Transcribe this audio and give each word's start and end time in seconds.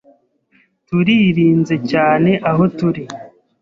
turirinze 0.87 1.75
cyane 1.91 2.31
aho 2.49 2.63
turi 2.77 3.03